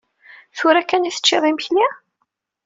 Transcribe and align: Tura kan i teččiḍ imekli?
Tura 0.57 0.81
kan 0.89 1.07
i 1.09 1.11
teččiḍ 1.15 1.43
imekli? 1.49 1.85